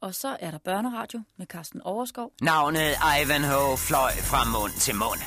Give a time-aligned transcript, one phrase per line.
[0.00, 2.32] Og så er der børneradio med Carsten Overskov.
[2.40, 5.20] Navnet Ivanhoe fløj fra mund til mund.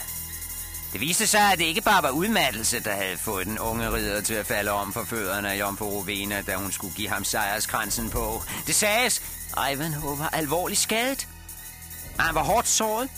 [0.94, 4.22] Det viste sig, at det ikke bare var udmattelse, der havde fået den unge ridder
[4.22, 8.10] til at falde om for fødderne af Jomfru Rovena, da hun skulle give ham sejrskransen
[8.10, 8.42] på.
[8.68, 9.22] Det sagdes,
[9.72, 11.28] Ivanhoe var alvorligt skadet.
[12.20, 13.10] Han var hårdt såret.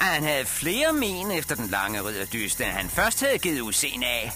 [0.00, 4.32] Han havde flere men efter den lange ridderdyst, end han først havde givet udseende af.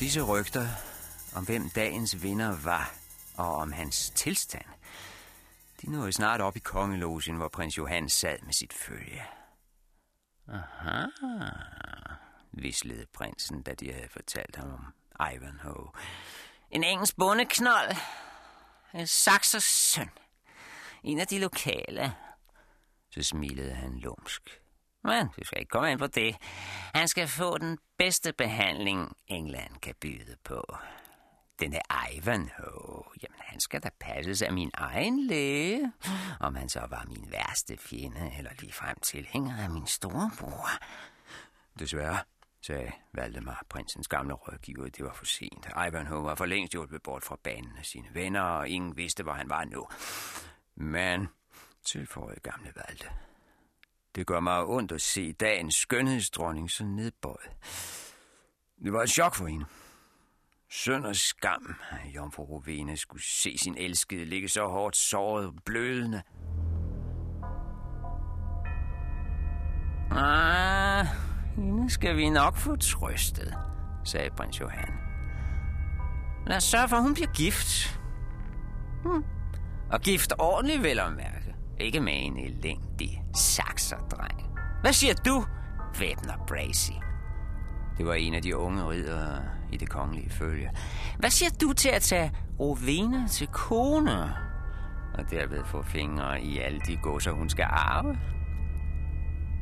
[0.00, 0.68] Disse rygter
[1.34, 2.97] om hvem dagens vinder var,
[3.38, 4.64] og om hans tilstand,
[5.82, 9.22] de nåede snart op i kongelogen, hvor prins Johan sad med sit følge.
[10.48, 11.06] Aha,
[12.52, 14.92] vislede prinsen, da de havde fortalt ham om
[15.34, 15.90] Ivanhoe.
[16.70, 17.96] En engelsk bondeknold.
[18.94, 20.10] En saksers søn.
[21.02, 22.14] En af de lokale.
[23.10, 24.60] Så smilede han lumsk.
[25.04, 26.36] Men du skal ikke komme ind på det.
[26.94, 30.76] Han skal få den bedste behandling, England kan byde på.
[31.60, 35.92] Denne Oh, jamen han skal da passes af min egen læge.
[36.40, 40.68] Om han så var min værste fjende, eller ligefrem tilhænger af min storebror.
[41.78, 42.18] Desværre,
[42.62, 45.68] sagde Valdemar, prinsens gamle rådgiver, det var for sent.
[45.88, 49.32] Ivanhoe var for længst hjulpet bort fra banen af sine venner, og ingen vidste, hvor
[49.32, 49.88] han var nu.
[50.76, 51.28] Men,
[51.84, 53.04] tilføjede gamle Valde,
[54.14, 57.50] det gør mig ondt at se dagens skønhedsdronning så nedbøjet.
[58.84, 59.66] Det var et chok for hende.
[60.70, 65.54] Søn og skam, at Jomfru Rovena skulle se sin elskede ligge så hårdt såret og
[65.64, 66.22] blødende.
[70.10, 71.06] Ah,
[71.56, 73.54] hende skal vi nok få trøstet,
[74.04, 74.94] sagde prins Johan.
[76.46, 78.00] Lad os sørge for, at hun bliver gift.
[79.04, 79.24] Hmm.
[79.92, 81.54] Og gift ordentligt, vel at mærke.
[81.80, 84.46] Ikke med en elendig sakserdreng.
[84.80, 85.44] Hvad siger du,
[85.98, 86.92] væbner Bracy?
[87.98, 90.70] Det var en af de unge ridere i det kongelige følge.
[91.18, 94.34] Hvad siger du til at tage Rovena til kone?
[95.14, 98.18] Og derved få fingre i alle de godser, hun skal arve?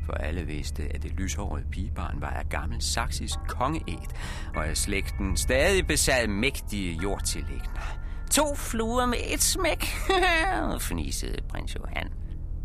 [0.05, 4.15] For alle vidste, at det lyshårede pigebarn var af gammel saksisk kongeæt,
[4.55, 7.97] og at slægten stadig besad mægtige jordtillægner.
[8.31, 9.85] To fluer med et smæk,
[10.89, 12.11] fnisede prins Johan.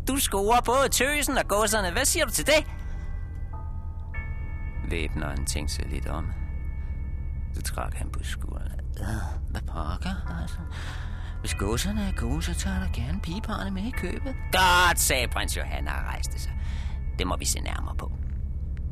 [0.07, 1.91] Du scorer både tøsen og godserne.
[1.91, 2.82] Hvad siger du til det?
[4.89, 6.31] Væbneren tænkte sig lidt om.
[7.53, 8.79] Så trak han på skulderen.
[8.99, 10.57] Øh, hvad pokker, altså?
[11.39, 14.35] Hvis godserne er gode, så tager der gerne pigeparne med i købet.
[14.51, 16.51] Godt, sagde prins Johan og rejste sig.
[17.19, 18.11] Det må vi se nærmere på.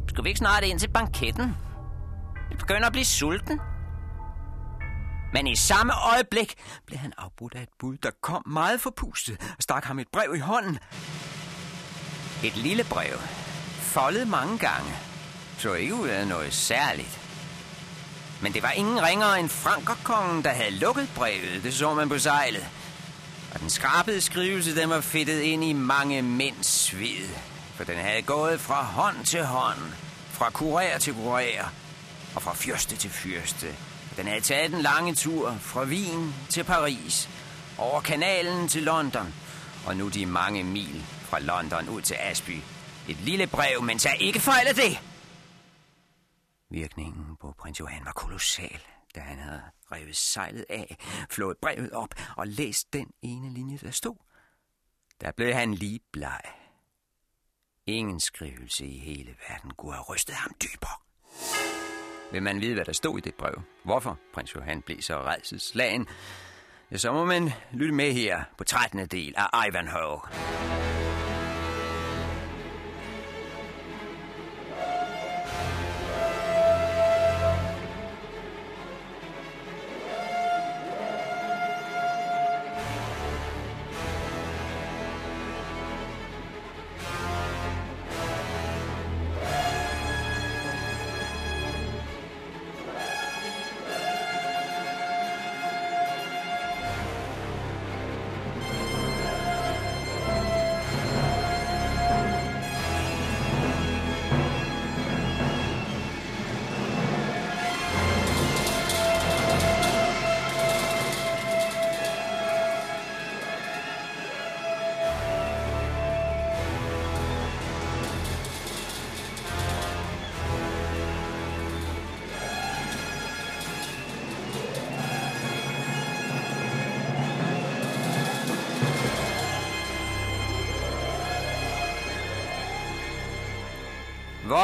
[0.07, 1.55] Skal vi ikke snart ind til banketten?
[2.49, 3.59] Vi begynder at blive sulten.
[5.33, 6.53] Men i samme øjeblik
[6.87, 10.35] blev han afbrudt af et bud, der kom meget forpustet og stak ham et brev
[10.35, 10.79] i hånden.
[12.43, 13.17] Et lille brev,
[13.95, 14.91] foldet mange gange,
[15.61, 17.19] så ikke ud af noget særligt.
[18.41, 22.19] Men det var ingen ringere end Frankerkongen, der havde lukket brevet, det så man på
[22.19, 22.65] sejlet.
[23.53, 27.29] Og den skrabede skrivelse, den var fedtet ind i mange mænds sved.
[27.75, 29.79] For den havde gået fra hånd til hånd,
[30.31, 31.65] fra kurér til kurér,
[32.35, 33.67] og fra fyrste til fyrste.
[34.17, 37.29] Den havde taget den lange tur fra Wien til Paris,
[37.77, 39.33] over kanalen til London,
[39.85, 42.57] og nu de mange mil fra London ud til Asby.
[43.07, 44.99] Et lille brev, men tag ikke fejl af det!
[46.71, 48.81] Virkningen på prins Johan var kolossal,
[49.15, 49.61] da han havde
[49.91, 50.97] revet sejlet af,
[51.29, 54.15] flået brevet op og læst den ene linje, der stod.
[55.21, 56.41] Der blev han lige bleg.
[57.85, 60.97] Ingen skrivelse i hele verden kunne have rystet ham dybere.
[62.31, 63.61] Vil man vide, hvad der stod i det brev?
[63.83, 66.07] Hvorfor prins Johan blev så redselslagen?
[66.91, 69.07] Ja, så må man lytte med her på 13.
[69.07, 70.90] del af Ivanhoe.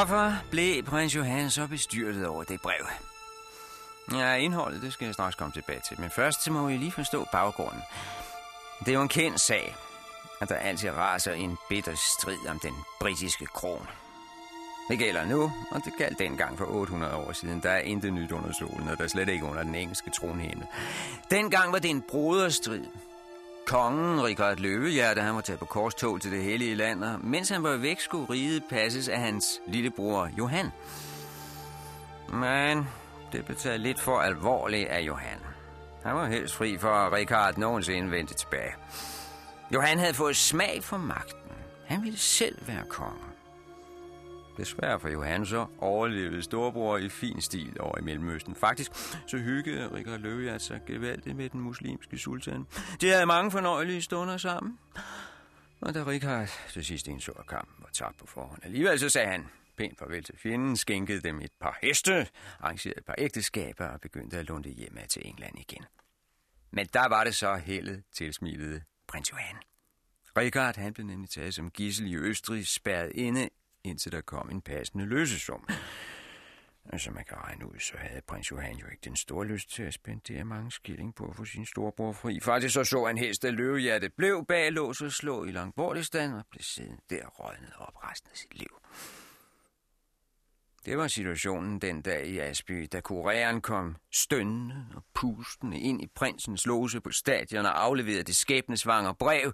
[0.08, 2.88] Derfor blev prins Johan så bestyrtet over det brev?
[4.12, 6.00] Ja, indholdet, det skal jeg straks komme tilbage til.
[6.00, 7.82] Men først så må vi lige forstå baggrunden.
[8.80, 9.76] Det er jo en kendt sag,
[10.42, 13.88] at der altid raser en bitter strid om den britiske krone.
[14.90, 17.64] Det gælder nu, og det galt dengang for 800 år siden.
[17.64, 20.68] Der er intet nyt under solen, og der er slet ikke under den engelske tronhimmel.
[21.32, 22.86] Dengang var det en broderstrid.
[23.68, 27.64] Kongen, Richard Løvehjerte, han var taget på korstog til det hellige land, og mens han
[27.64, 30.72] var væk, skulle riget passes af hans lillebror Johan.
[32.34, 32.88] Men
[33.32, 35.40] det blev taget lidt for alvorligt af Johan.
[36.04, 38.74] Han var helst fri for, at Richard nogensinde vendte tilbage.
[39.74, 41.52] Johan havde fået smag for magten.
[41.86, 43.37] Han ville selv være konge.
[44.58, 48.56] Desværre for Johan så overlevede storebror i fin stil over i Mellemøsten.
[48.56, 48.92] Faktisk
[49.28, 52.66] så hyggede Richard Løvehjert sig gevaldigt med den muslimske sultan.
[53.02, 54.80] De havde mange fornøjelige stunder sammen.
[55.82, 59.28] Og da Richard til sidst indså, at kampen var tabt på forhånd, alligevel så sagde
[59.28, 59.46] han
[59.78, 62.28] pænt farvel til fjenden, skænkede dem et par heste,
[62.60, 65.86] arrangerede et par ægteskaber og begyndte at lunde hjemme til England igen.
[66.72, 69.56] Men der var det så heldet tilsmilede prins Johan.
[70.38, 73.50] Richard han blev nemlig taget som gissel i Østrig, spærret inde
[73.90, 75.68] indtil der kom en passende løsesum.
[76.98, 79.84] Som man kan regne ud, så havde prins Johan jo ikke den store lyst til
[79.84, 82.40] at spendere mange skilling på at få sin storebror fri.
[82.40, 86.44] Faktisk så så han helst, at løvehjertet blev bag lås og slå i Langbortistan og
[86.52, 88.82] blev siden der rådnet op resten af sit liv.
[90.86, 96.08] Det var situationen den dag i Asby, da kureren kom stønnende og pustende ind i
[96.16, 99.54] prinsens låse på stadion og afleverede det skæbnesvanger brev,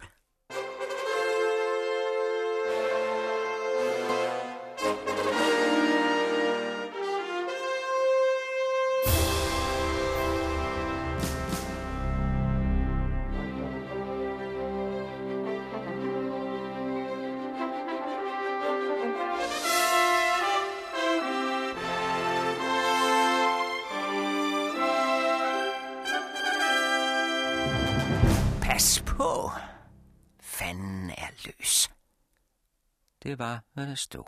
[33.53, 34.23] bare hvad der stod.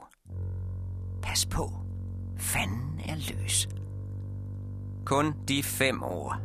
[1.21, 1.71] Pas på.
[2.37, 3.67] Fanden er løs.
[5.05, 6.37] Kun de fem år.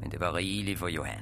[0.00, 1.20] Men det var rigeligt for Johan.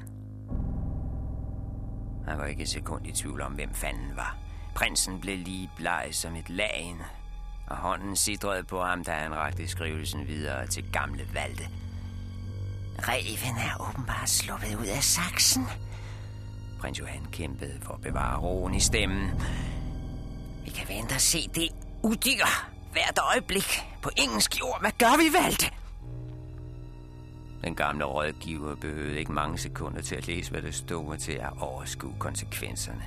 [2.29, 4.37] Han var ikke et sekund i tvivl om, hvem fanden var.
[4.75, 6.99] Prinsen blev lige bleg som et lagen,
[7.67, 11.65] og hånden sidrede på ham, da han rakte skrivelsen videre til gamle Valde.
[12.99, 15.63] Reven er åbenbart sluppet ud af saksen.
[16.81, 19.31] Prins Johan kæmpede for at bevare roen i stemmen.
[20.65, 21.69] Vi kan vente og se det
[22.03, 22.47] udyr
[22.93, 23.83] hvert øjeblik.
[24.03, 25.67] På engelsk jord, hvad gør vi, Valde?
[27.65, 31.33] Den gamle rådgiver behøvede ikke mange sekunder til at læse, hvad der stod og til
[31.33, 33.03] at overskue konsekvenserne.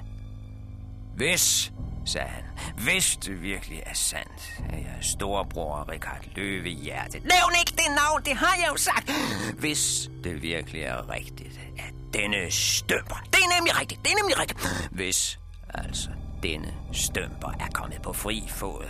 [1.15, 1.73] Hvis,
[2.05, 2.43] sagde han,
[2.83, 7.19] hvis det virkelig er sandt, at jeg er storebror Richard Løvehjerte.
[7.19, 9.11] Nævn ikke det navn, det har jeg jo sagt.
[9.59, 14.39] Hvis det virkelig er rigtigt, at denne stømper, det er nemlig rigtigt, det er nemlig
[14.39, 14.89] rigtigt.
[14.91, 15.39] Hvis
[15.73, 16.09] altså
[16.45, 18.85] denne stømper er kommet på fri fod,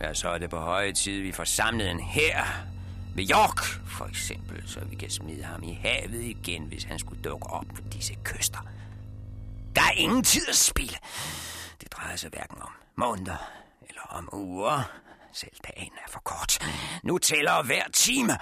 [0.00, 2.44] ja, så er det på høje tid, vi får samlet en her
[3.14, 7.22] ved York, for eksempel, så vi kan smide ham i havet igen, hvis han skulle
[7.22, 8.66] dukke op på disse kyster.
[9.76, 10.96] Der er ingen tid at spille.
[11.80, 13.50] Det drejer sig hverken om måneder
[13.88, 14.90] eller om uger.
[15.32, 16.58] Selv dagen er for kort.
[17.02, 18.38] Nu tæller hver time.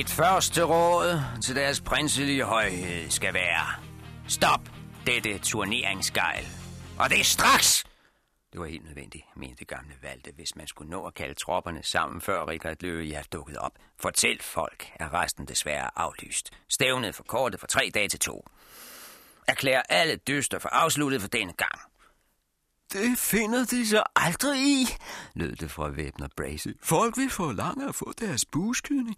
[0.00, 3.66] Mit første råd til deres prinselige højhed skal være...
[4.28, 4.60] Stop
[5.06, 6.46] dette turneringsgejl.
[6.98, 7.84] Og det er straks!
[8.52, 12.20] Det var helt nødvendigt, mente gamle Valde, hvis man skulle nå at kalde tropperne sammen,
[12.20, 13.72] før Richard Løve er dukket op.
[13.98, 16.50] Fortæl folk, at resten desværre aflyst.
[16.68, 18.46] Stævnet for kortet fra tre dage til to.
[19.48, 21.80] Erklær alle dyster for afsluttet for denne gang.
[22.92, 24.86] Det finder de så aldrig i,
[25.34, 26.74] lød det fra væbner Brace.
[26.82, 29.16] Folk vil forlange at få deres buskydning.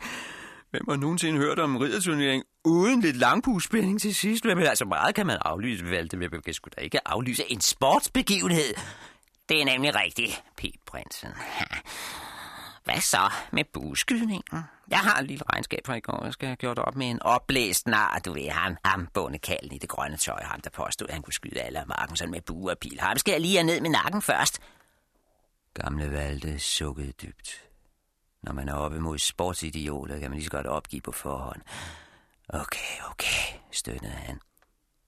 [0.72, 4.44] Hvem har nogensinde hørt om en ridderturnering uden lidt langbuespænding til sidst?
[4.44, 6.16] Men altså meget kan man aflyse, Valte.
[6.16, 8.74] men man kan sgu da ikke aflyse en sportsbegivenhed.
[9.48, 11.28] Det er nemlig rigtigt, pep prinsen.
[12.84, 14.62] Hvad så med buskydningen?
[14.90, 16.24] Jeg har et lille regnskab fra i går.
[16.24, 18.76] Jeg skal have gjort op med en oplæst nar, du ved ham.
[18.84, 21.86] Ham bondekallen i det grønne tøj, ham der påstod, at han kunne skyde alle af
[21.86, 23.00] marken sådan med bue og pil.
[23.00, 24.60] Ham skal jeg lige ned med nakken først.
[25.74, 27.71] Gamle Valde sukkede dybt.
[28.42, 31.62] Når man er oppe mod sportsidioter, kan man lige så godt opgive på forhånd.
[32.48, 34.40] Okay, okay, støttede han.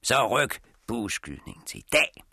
[0.03, 2.25] Så ryk buskydningen til i dag.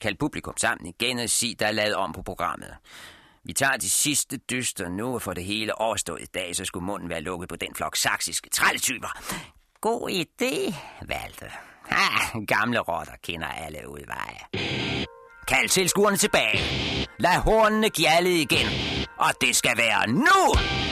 [0.00, 2.76] Kald publikum sammen igen og sig, der er lavet om på programmet.
[3.44, 6.86] Vi tager de sidste dyster nu, og for det hele overstået i dag, så skulle
[6.86, 9.08] munden være lukket på den flok saksiske trælletyper.
[9.80, 10.74] God idé,
[11.06, 11.50] Valde.
[11.82, 14.66] Ha, gamle rotter kender alle udveje.
[15.48, 16.58] Kald tilskuerne tilbage.
[17.18, 18.95] Lad hornene gjalle igen.
[19.16, 20.85] Og det skal være nu!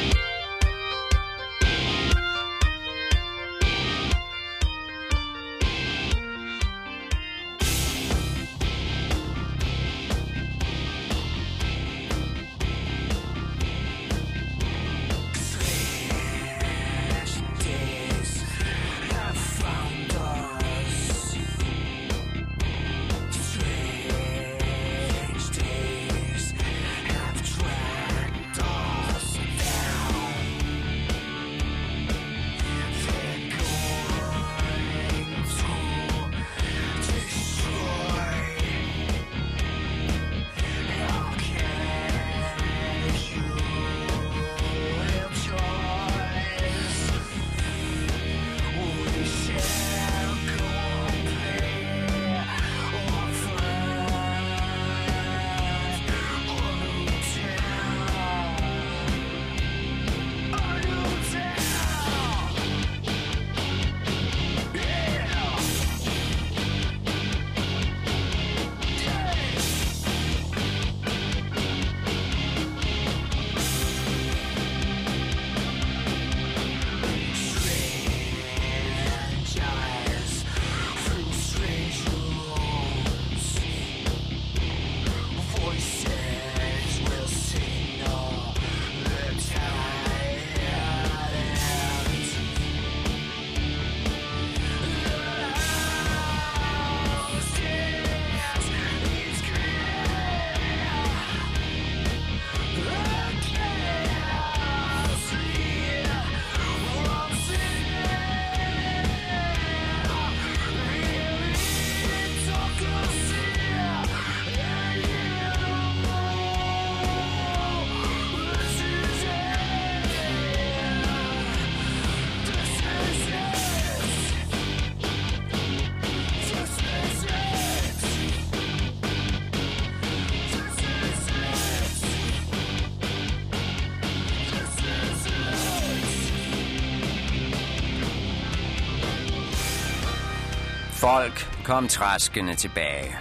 [141.14, 143.16] Folk kom traskende tilbage.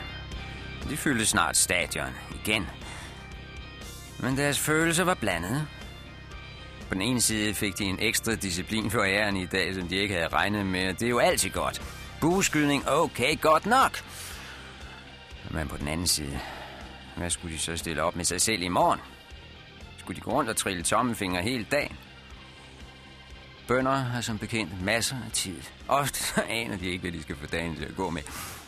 [0.90, 2.14] De fyldte snart stadion
[2.46, 2.68] igen.
[4.20, 5.68] Men deres følelser var blandede.
[6.88, 9.96] På den ene side fik de en ekstra disciplin for æren i dag, som de
[9.96, 10.94] ikke havde regnet med.
[10.94, 11.82] Det er jo altid godt.
[12.22, 13.92] Bueskydning, okay, godt nok.
[15.52, 16.40] Men på den anden side,
[17.18, 19.00] hvad skulle de så stille op med sig selv i morgen?
[19.98, 21.98] Skulle de gå rundt og trille tommelfinger hele dagen?
[23.68, 25.62] Bønder har som bekendt masser af tid.
[25.88, 28.22] Ofte aner de ikke, hvad de skal få dagen til at gå med.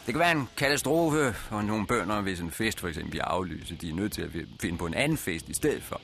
[0.06, 3.82] Det kan være en katastrofe for nogle bønder, hvis en fest for eksempel bliver aflyst.
[3.82, 4.30] De er nødt til at
[4.62, 6.02] finde på en anden fest i stedet for.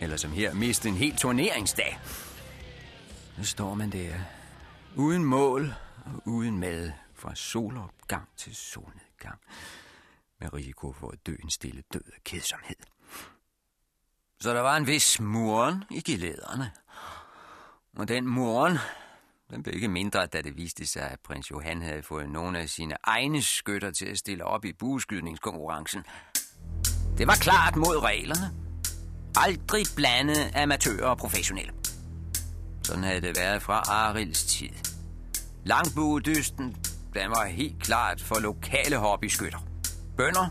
[0.00, 1.98] Eller som her, miste en hel turneringsdag.
[3.38, 4.14] Nu står man der,
[4.94, 5.74] uden mål
[6.04, 9.38] og uden mad, fra solopgang til solnedgang.
[10.40, 12.76] Med risiko for at dø en stille død af kedsomhed.
[14.40, 16.70] Så der var en vis muren i gelederne.
[17.98, 18.78] Og den moren,
[19.50, 22.68] den blev ikke mindre, da det viste sig, at prins Johan havde fået nogle af
[22.68, 26.02] sine egne skytter til at stille op i bueskydningskonkurrencen.
[27.18, 28.50] Det var klart mod reglerne.
[29.36, 31.72] Aldrig blande amatører og professionelle.
[32.82, 34.68] Sådan havde det været fra Arils tid.
[35.64, 36.76] Langbuedysten,
[37.14, 39.58] den var helt klart for lokale hobbyskytter.
[40.16, 40.48] Bønder,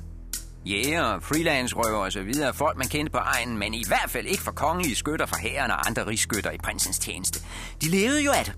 [0.66, 2.54] jæger, freelance-røver og så videre.
[2.54, 5.72] Folk, man kendte på egen, men i hvert fald ikke for kongelige skytter fra hæren
[5.72, 7.40] og andre rigsskytter i prinsens tjeneste.
[7.82, 8.54] De levede jo af det.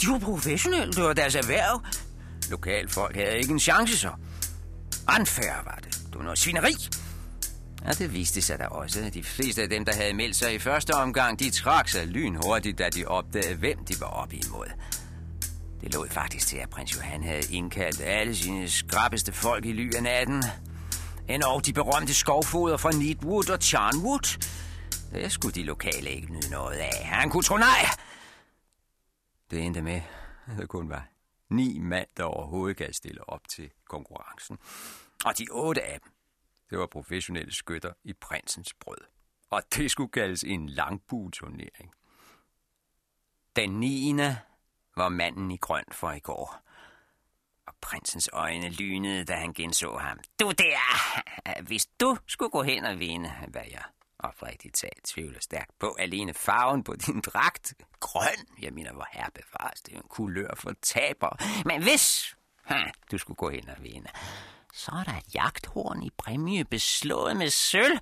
[0.00, 1.82] De var professionelle, det var deres erhverv.
[2.50, 4.10] Lokalfolk havde ikke en chance så.
[5.18, 5.92] Unfair var det.
[6.06, 6.74] Det var noget svineri.
[7.86, 9.10] Ja, det viste sig da også.
[9.14, 12.78] De fleste af dem, der havde meldt sig i første omgang, de trak sig lynhurtigt,
[12.78, 14.66] da de opdagede, hvem de var oppe imod.
[15.80, 19.94] Det lå faktisk til, at prins Johan havde indkaldt alle sine skrappeste folk i ly
[19.94, 20.44] af natten.
[21.34, 24.26] Endog de berømte skovfoder fra Needwood og Charnwood.
[25.12, 27.04] Det skulle de lokale ikke nyde noget af.
[27.04, 27.84] Han kunne tro nej.
[29.50, 30.00] Det endte med,
[30.46, 31.08] at der kun var
[31.48, 34.58] ni mand, der overhovedet kan stille op til konkurrencen.
[35.24, 36.12] Og de otte af dem,
[36.70, 39.04] det var professionelle skytter i prinsens brød.
[39.50, 41.92] Og det skulle kaldes en langbueturnering.
[43.56, 44.14] Den 9.
[44.96, 46.62] var manden i grøn for i går.
[47.82, 50.18] Prinsens øjne lynede, da han genså ham.
[50.40, 51.20] Du der!
[51.68, 53.82] Hvis du skulle gå hen og vinde, hvad jeg
[54.18, 59.26] oprigtigt talt tvivler stærkt på, alene farven på din dragt, grøn, jeg mener, hvor her
[59.34, 61.62] bevares, det er en kulør for taber.
[61.64, 62.78] Men hvis ha,
[63.10, 64.10] du skulle gå hen og vinde,
[64.72, 67.98] så er der et jagthorn i præmie beslået med sølv.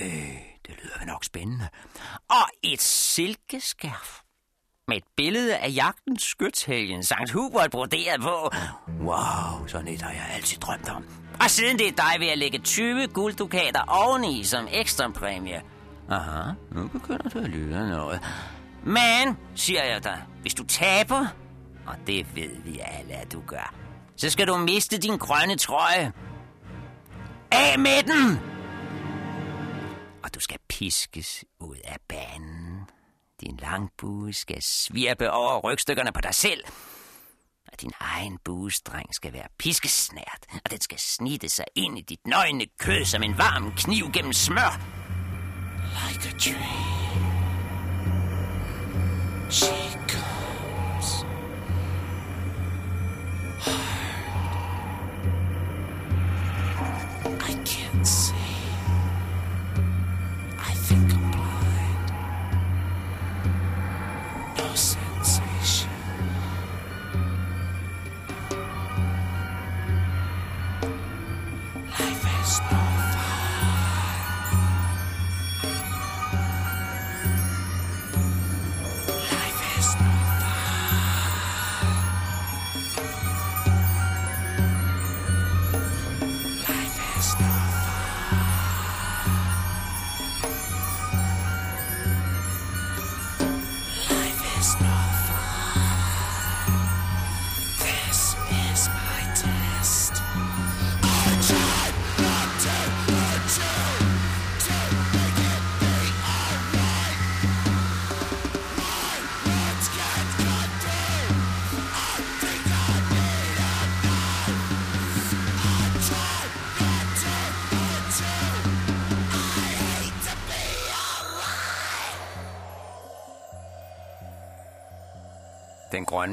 [0.00, 0.36] Øh,
[0.66, 1.68] det lyder nok spændende.
[2.28, 4.20] Og et silkeskærf
[4.88, 8.50] med et billede af jagtens skytshelgen Sankt Hubert broderet på.
[9.00, 11.04] Wow, sådan et har jeg altid drømt om.
[11.40, 15.62] Og siden det er dig, vil jeg lægge 20 gulddukater oveni som ekstra præmie.
[16.10, 18.20] Aha, nu begynder du at lyde noget.
[18.84, 21.26] Men, siger jeg dig, hvis du taber,
[21.86, 23.74] og det ved vi alle, at du gør,
[24.16, 26.12] så skal du miste din grønne trøje.
[27.50, 28.40] Af med den!
[30.24, 32.65] Og du skal piskes ud af banen.
[33.40, 36.64] Din langbue skal svirpe over rygstykkerne på dig selv.
[37.72, 42.26] Og din egen buestreng skal være piskesnært, og den skal snitte sig ind i dit
[42.26, 44.80] nøgne kød som en varm kniv gennem smør.
[45.96, 47.06] Like a tree.
[49.50, 50.25] She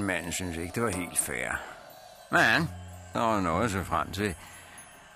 [0.02, 1.50] Den synes ikke, det var helt fair.
[2.32, 2.70] Men
[3.14, 4.36] der var noget at se frem til.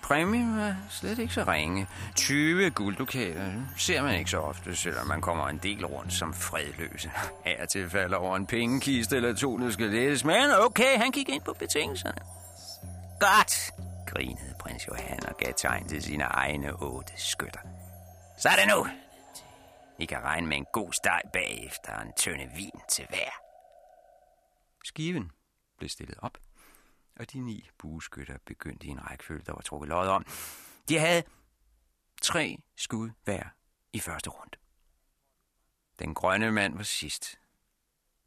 [0.02, 1.86] Præmien var slet ikke så ringe.
[2.16, 7.10] 20 gulddukater ser man ikke så ofte, selvom man kommer en del rundt som fredløse.
[7.44, 10.24] Af og til falder over en pengekiste eller to, der skal lettes.
[10.24, 12.18] Men okay, han gik ind på betingelserne.
[13.20, 13.70] Godt,
[14.06, 17.60] grinede prins Johan og gav tegn til sine egne otte skytter.
[18.38, 18.86] Så er det nu.
[19.98, 23.47] I kan regne med en god steg bagefter og en tønde vin til hver.
[24.88, 25.32] Skiven
[25.78, 26.38] blev stillet op,
[27.16, 30.26] og de ni bueskytter begyndte i en rækkefølge, der var trukket lod om.
[30.88, 31.22] De havde
[32.22, 33.48] tre skud hver
[33.92, 34.58] i første runde.
[35.98, 37.40] Den grønne mand var sidst.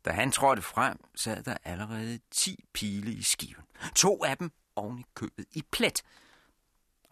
[0.05, 3.65] Da han trådte frem, sad der allerede ti pile i skiven.
[3.95, 6.03] To af dem oven i købet i plet.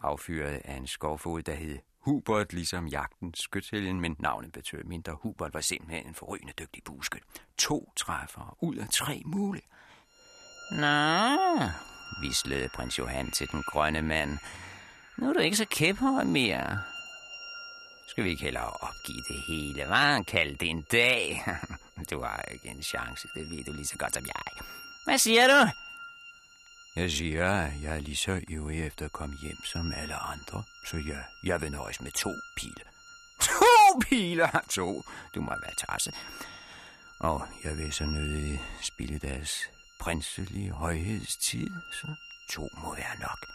[0.00, 5.16] Affyret af en skovfod, der hed Hubert, ligesom jagten skytshelgen, men navnet betød mindre.
[5.22, 7.22] Hubert var simpelthen en forrygende dygtig bueskyt.
[7.58, 9.66] To træffere ud af tre mulige.
[10.72, 11.36] Nå,
[12.22, 14.38] vislede prins Johan til den grønne mand.
[15.18, 16.78] Nu er du ikke så kæphøj mere.
[18.08, 20.22] Skal vi ikke hellere opgive det hele, hva'?
[20.22, 21.44] Kald det en dag.
[22.10, 24.64] Du har ikke en chance, det ved du lige så godt som jeg.
[25.04, 25.70] Hvad siger du?
[27.00, 30.62] Jeg siger, at jeg er lige så ivrig efter at komme hjem som alle andre,
[30.86, 32.84] så jeg, jeg vil nøjes med to pile.
[33.46, 34.60] To piler?
[34.76, 35.04] To?
[35.34, 36.14] Du må være tasset.
[37.18, 39.60] Og jeg vil så nødig spille deres
[40.00, 42.06] prinselige højhedstid, så
[42.50, 43.46] to må være nok.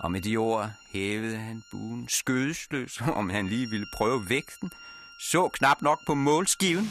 [0.00, 4.70] Og med de ord hævede han buen skødesløs, om han lige ville prøve vægten,
[5.18, 6.90] så knap nok på målskiven,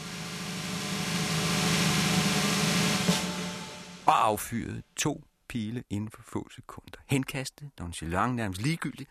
[4.10, 6.98] og affyrede to pile inden for få sekunder.
[7.06, 9.10] Henkastet, nonchalant, nærmest ligegyldigt.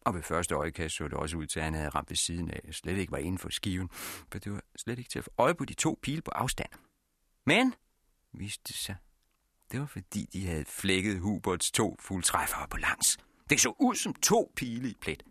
[0.00, 2.50] Og ved første øjekast så det også ud til, at han havde ramt ved siden
[2.50, 3.88] af, og slet ikke var inden for skiven,
[4.32, 6.68] for det var slet ikke til at få øje på de to pile på afstand.
[7.46, 7.74] Men,
[8.32, 8.96] viste det sig,
[9.72, 13.18] det var fordi, de havde flækket Huberts to fuldtræffere på langs.
[13.50, 15.22] Det så ud som to pile i plet.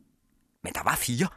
[0.64, 1.28] Men der var fire.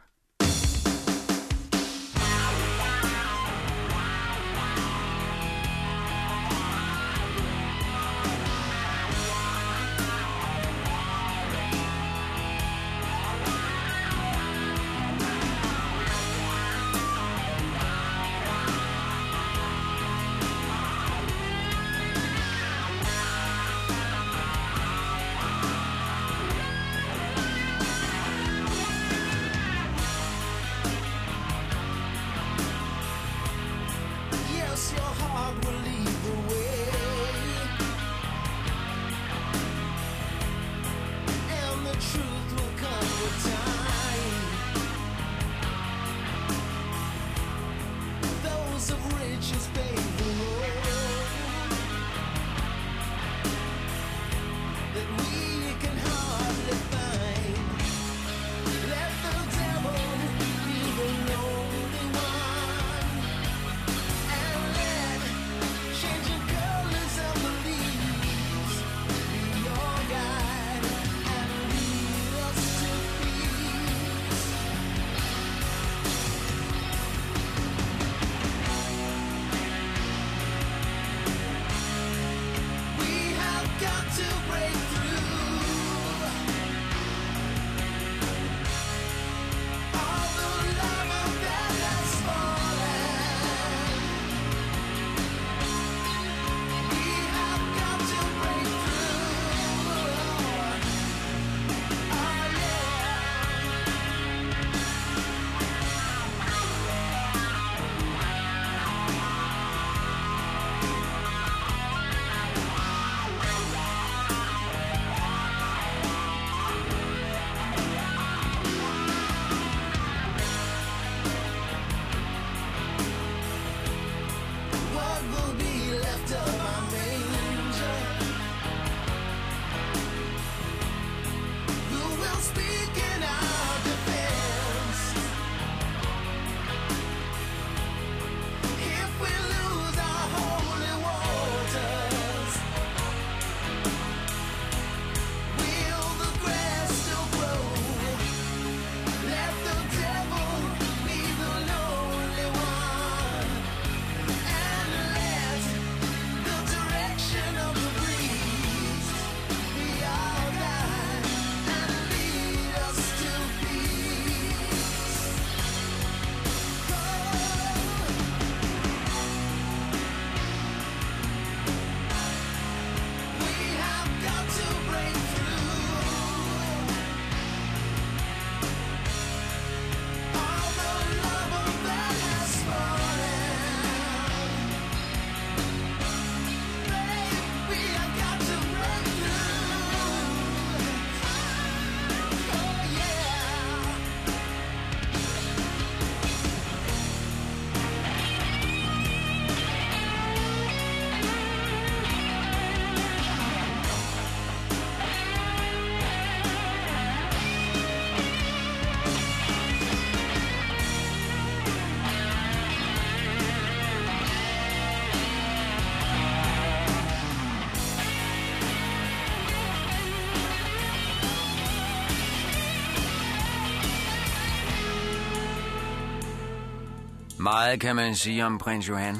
[227.41, 229.15] Meget kan man sige om prins Johan.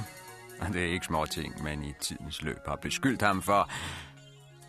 [0.60, 3.70] Og det er ikke små ting, man i tidens løb har beskyldt ham for.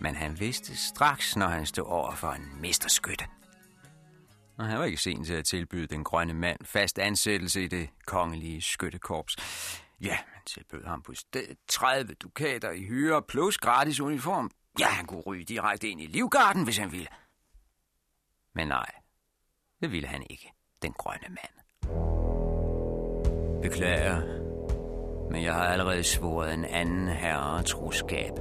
[0.01, 3.25] Men han vidste straks, når han stod over for en mesterskytte.
[4.59, 7.91] Og han var ikke sen til at tilbyde den grønne mand fast ansættelse i det
[8.07, 9.37] kongelige skyttekorps.
[10.01, 14.51] Ja, man tilbød ham på stedet 30 dukater i hyre plus gratis uniform.
[14.79, 17.09] Ja, han kunne ryge direkte ind i livgarden, hvis han ville.
[18.55, 18.91] Men nej,
[19.81, 21.62] det ville han ikke, den grønne mand.
[23.63, 24.21] Beklager,
[25.31, 28.33] Men jeg har allerede svoret en anden herre troskab.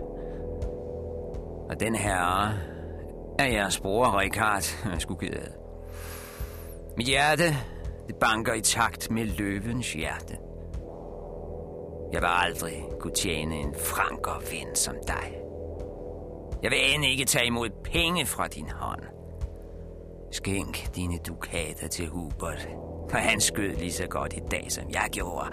[1.70, 2.54] Og den herre
[3.40, 5.52] er jeres bror, Rikard, Jeg er.
[6.98, 7.44] Mit hjerte,
[8.08, 10.38] det banker i takt med løvens hjerte.
[12.14, 15.38] Jeg vil aldrig kunne tjene en franker ven som dig.
[16.64, 19.02] Jeg vil end ikke tage imod penge fra din hånd.
[20.32, 22.68] Skænk dine dukater til Hubert,
[23.10, 25.50] for han skød lige så godt i dag, som jeg gjorde.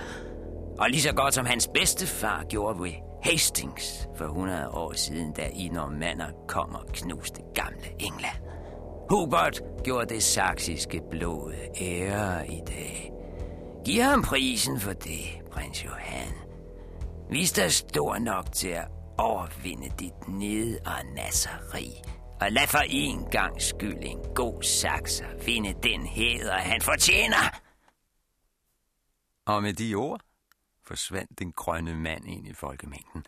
[0.79, 5.43] Og lige så godt som hans bedstefar gjorde ved Hastings for 100 år siden, da
[5.55, 8.37] I normander kom og knuste gamle England.
[9.11, 13.13] Hubert gjorde det saksiske blod ære i dag.
[13.85, 16.35] Giv ham prisen for det, prins Johan.
[17.31, 22.03] Vis dig stor nok til at overvinde dit ned- og nasseri.
[22.40, 27.61] Og lad for en gang skyld en god sakser vinde den heder, han fortjener.
[29.46, 30.20] Og med de ord
[30.87, 33.24] forsvandt den grønne mand ind i folkemængden.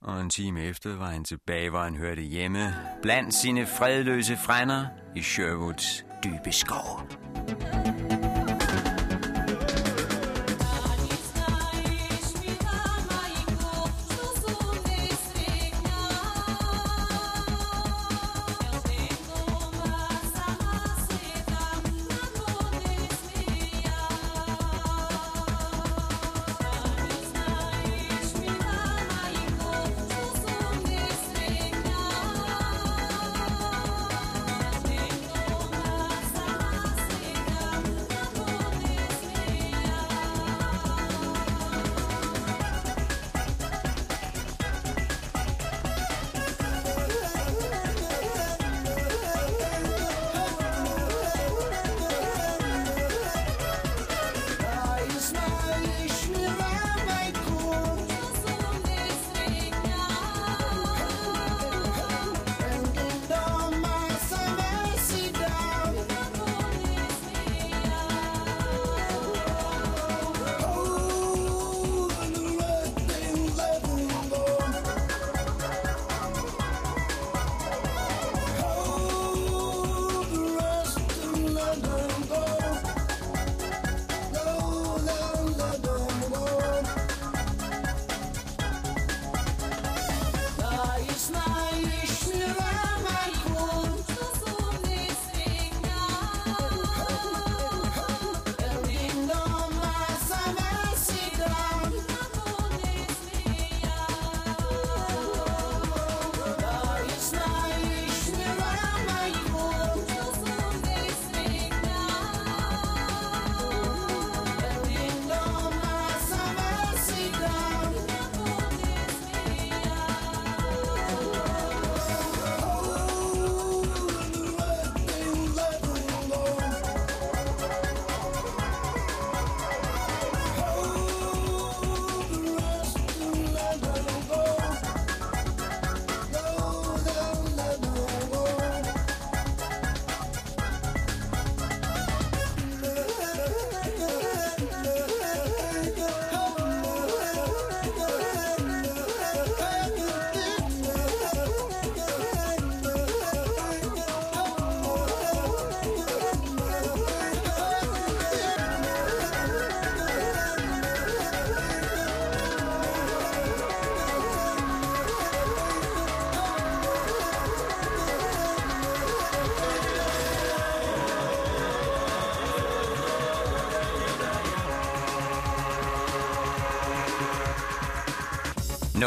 [0.00, 4.86] Og en time efter var han tilbage, hvor han hørte hjemme blandt sine fredløse frænder
[5.16, 7.00] i Sherwoods dybe skov.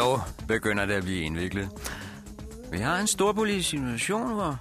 [0.00, 1.68] Nu begynder det at blive indviklet.
[2.72, 4.58] Vi har en storpolitisk situation, hvor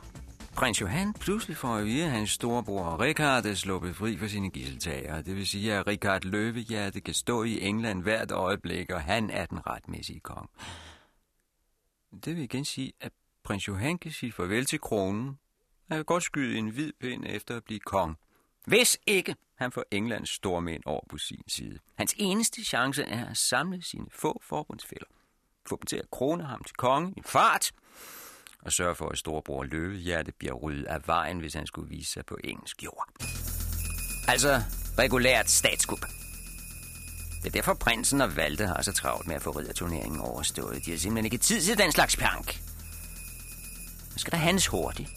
[0.56, 4.49] prins Johan pludselig får at vide, at hans storebror Richard er sluppet fri for sine
[4.49, 5.21] gisseltager.
[5.21, 9.45] Det vil sige, at Richard Løvehjerte kan stå i England hvert øjeblik, og han er
[9.45, 10.49] den retmæssige kong.
[12.25, 13.12] Det vil igen sige, at
[13.43, 15.39] prins Johan kan sige farvel til kronen.
[15.88, 18.17] Han kan godt skyde en hvid pind efter at blive kong.
[18.65, 21.80] Hvis ikke han får Englands stormænd over på sin side.
[21.95, 25.06] Hans eneste chance er at samle sine få forbundsfælder.
[25.69, 27.71] Få dem til at krone ham til konge i fart.
[28.62, 32.25] Og sørge for, at storebror Løvehjerte bliver ryddet af vejen, hvis han skulle vise sig
[32.25, 33.08] på engelsk jord.
[34.27, 34.62] Altså
[34.99, 36.05] regulært statskup.
[37.43, 40.86] Det er derfor prinsen og Valde har så travlt med at få ridderturneringen overstået.
[40.86, 42.62] De har simpelthen ikke tid til den slags pjank.
[44.12, 45.10] Nu skal der hans hurtigt.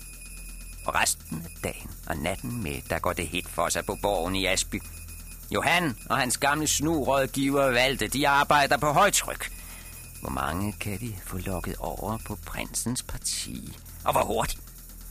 [0.87, 4.37] Og resten af dagen og natten med, der går det helt for sig på borgen
[4.37, 4.83] i Asby.
[5.51, 9.62] Johan og hans gamle snurådgiver Valde, de arbejder på højtryk.
[10.23, 13.79] Hvor mange kan de få lukket over på prinsens parti?
[14.05, 14.63] Og hvor hurtigt?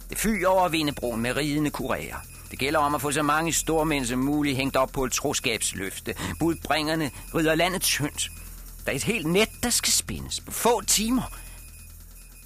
[0.10, 2.16] Det fyrer over Vindebroen med ridende kurærer.
[2.52, 6.16] Det gælder om at få så mange stormænd som muligt hængt op på et troskabsløfte.
[6.40, 8.32] Budbringerne rider landet tyndt.
[8.86, 11.38] Der er et helt net, der skal spændes på få timer.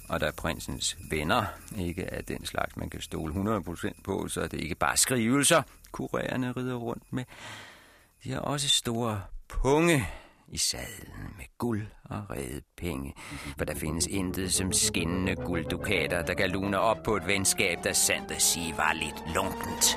[0.08, 1.44] Og da prinsens venner
[1.78, 5.62] ikke er den slags, man kan stole 100% på, så er det ikke bare skrivelser,
[5.92, 7.24] kurærerne rider rundt med.
[8.24, 10.08] De har også store punge
[10.48, 13.14] i sadlen med guld og redde penge.
[13.58, 17.92] For der findes intet som skinnende gulddukater, der kan lune op på et venskab, der
[17.92, 19.96] sandt at sige var lidt lunkent.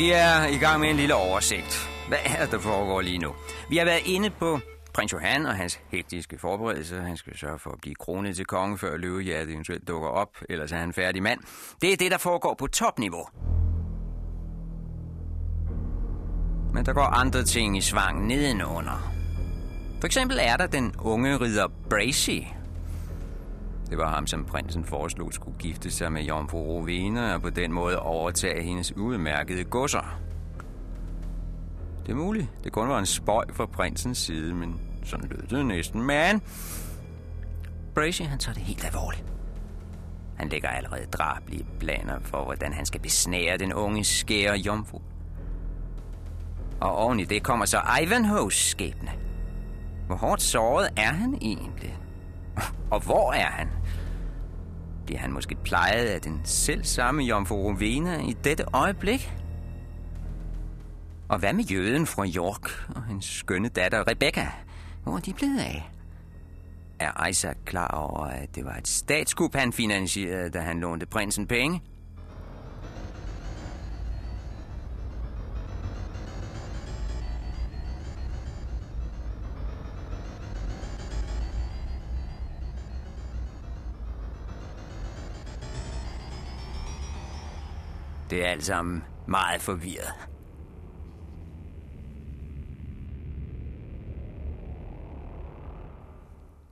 [0.00, 1.90] Vi er i gang med en lille oversigt.
[2.08, 3.34] Hvad er det, der foregår lige nu?
[3.68, 4.60] Vi har været inde på
[4.94, 7.02] prins Johan og hans hektiske forberedelser.
[7.02, 10.72] Han skal sørge for at blive kronet til konge, før løvehjertet eventuelt dukker op, ellers
[10.72, 11.40] er han færdig mand.
[11.80, 13.26] Det er det, der foregår på topniveau.
[16.74, 19.12] Men der går andre ting i svang nedenunder.
[20.00, 22.40] For eksempel er der den unge ridder Bracy.
[23.90, 27.72] Det var ham, som prinsen foreslog skulle gifte sig med jomfru Rowena og på den
[27.72, 30.20] måde overtage hendes udmærkede godser.
[32.06, 32.48] Det er muligt.
[32.64, 36.02] Det kun var en spøj fra prinsens side, men sådan lød det næsten.
[36.02, 36.42] Men
[37.94, 39.24] Bracy, han tager det helt alvorligt.
[40.36, 45.00] Han lægger allerede drablige planer for, hvordan han skal besnære den unge skære jomfru.
[46.80, 49.10] Og oven i det kommer så Ivanhoes skæbne.
[50.06, 51.99] Hvor hårdt såret er han egentlig?
[52.94, 53.68] Og hvor er han?
[55.06, 59.32] Bliver han måske plejet af den selv samme jomfru Rowena i dette øjeblik?
[61.28, 64.48] Og hvad med jøden fra York og hendes skønne datter Rebecca?
[65.02, 65.90] Hvor er de blevet af?
[66.98, 71.46] Er Isaac klar over, at det var et statskup, han finansierede, da han lånte prinsen
[71.46, 71.82] penge?
[88.30, 90.14] Det er alt sammen meget forvirret.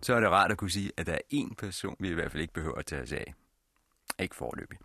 [0.02, 2.32] Så er det rart at kunne sige, at der er én person, vi i hvert
[2.32, 3.34] fald ikke behøver at tage os af.
[4.18, 4.78] Ikke forløbig.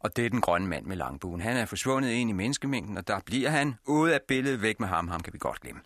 [0.00, 1.40] Og det er den grønne mand med langbuen.
[1.40, 4.88] Han er forsvundet ind i menneskemængden, og der bliver han ude af billedet væk med
[4.88, 5.08] ham.
[5.08, 5.80] Ham kan vi godt glemme.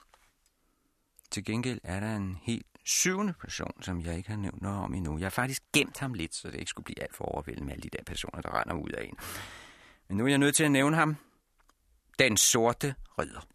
[1.30, 4.94] Til gengæld er der en helt syvende person, som jeg ikke har nævnt noget om
[4.94, 5.18] endnu.
[5.18, 7.72] Jeg har faktisk gemt ham lidt, så det ikke skulle blive alt for overvældende med
[7.72, 9.16] alle de der personer, der render ud af en.
[10.10, 11.16] Men nu er jeg nødt til at nævne ham.
[12.18, 13.46] Den sorte ridder.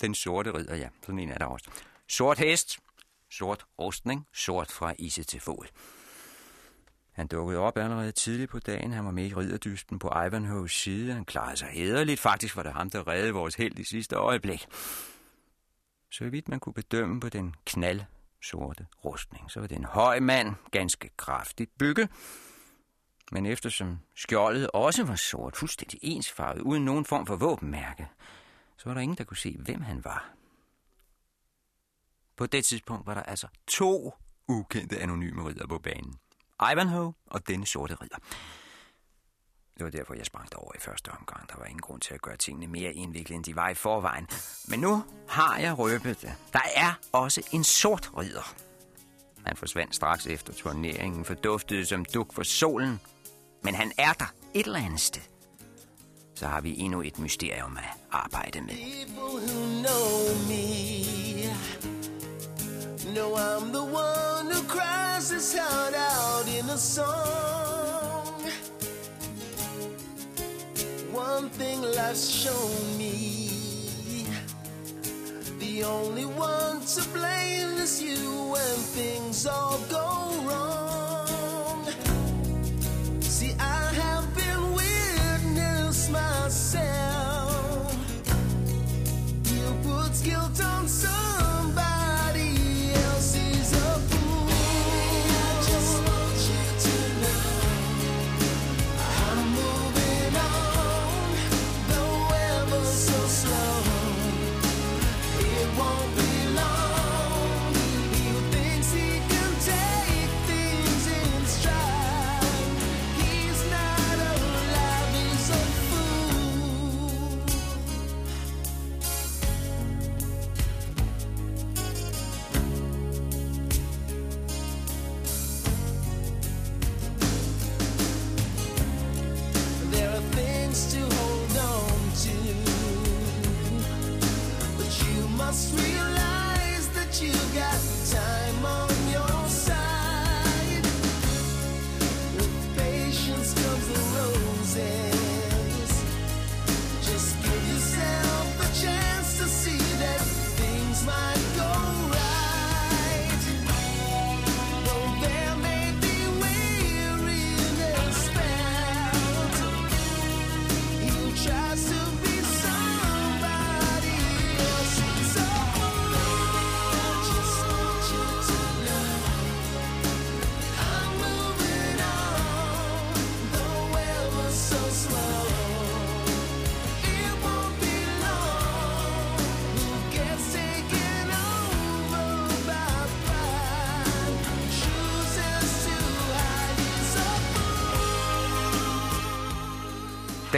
[0.00, 0.88] Den sorte ridder, ja.
[1.02, 1.70] Sådan en er der også.
[2.08, 2.78] Sort hest,
[3.30, 5.66] sort rustning, sort fra ise til fod.
[7.12, 8.92] Han dukkede op allerede tidligt på dagen.
[8.92, 11.12] Han var med i ridderdysten på Ivanhoes side.
[11.12, 12.20] Han klarede sig hederligt.
[12.20, 14.66] Faktisk var det ham, der reddede vores held i sidste øjeblik.
[16.10, 18.00] Så vidt man kunne bedømme på den knald
[18.42, 22.08] sorte rustning, så var det en høj mand, ganske kraftigt bygget,
[23.32, 28.08] men eftersom skjoldet også var sort, fuldstændig ensfarvet, uden nogen form for våbenmærke,
[28.76, 30.30] så var der ingen, der kunne se, hvem han var.
[32.36, 34.14] På det tidspunkt var der altså to
[34.48, 36.14] ukendte anonyme ridder på banen.
[36.72, 38.18] Ivanhoe og denne sorte ridder.
[39.78, 41.48] Det var derfor, jeg sprang over i første omgang.
[41.48, 44.26] Der var ingen grund til at gøre tingene mere indviklede, end de var i forvejen.
[44.68, 46.32] Men nu har jeg røbet det.
[46.52, 48.54] Der er også en sort ridder.
[49.46, 53.00] Han forsvandt straks efter turneringen, forduftede som duk for solen.
[53.62, 55.22] Men han er der et eller andet sted.
[56.34, 58.74] Så har vi endnu et mysterium at arbejde med.
[58.74, 61.18] People who know me
[63.14, 68.26] know I'm the one who cries his heart out in a song.
[71.12, 73.48] One thing life's shown me
[75.58, 80.06] the only one to blame is you when things all go
[80.46, 80.87] wrong.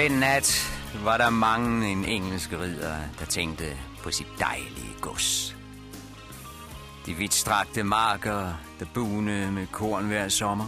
[0.00, 0.72] Den nat
[1.04, 5.56] var der mange en engelsk ridder, der tænkte på sit dejlige gods.
[7.06, 10.66] De vidtstrakte marker, der buende med korn hver sommer.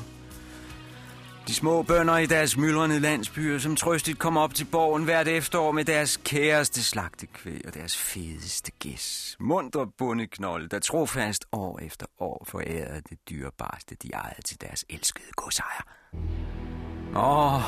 [1.48, 5.72] De små bønder i deres myldrende landsbyer, som trøstigt kom op til borgen hvert efterår
[5.72, 9.36] med deres kæreste slagtekvæg og deres fedeste gæs.
[9.40, 15.32] Mundre bundeknolde, der trofast år efter år forærede det dyrebarste, de ejede til deres elskede
[15.36, 15.82] godsejer.
[17.16, 17.62] Åh,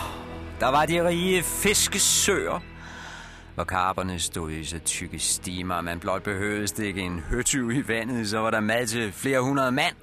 [0.64, 2.60] der var de rige fiskesøer,
[3.54, 8.28] hvor karperne stod i så tykke stimer, man blot behøvede stikke en høtyv i vandet,
[8.28, 9.94] så var der mad til flere hundrede mand.